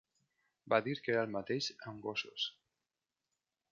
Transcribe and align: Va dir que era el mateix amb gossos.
Va 0.73 0.79
dir 0.87 0.95
que 1.07 1.13
era 1.15 1.25
el 1.27 1.35
mateix 1.35 1.67
amb 1.91 2.03
gossos. 2.07 2.47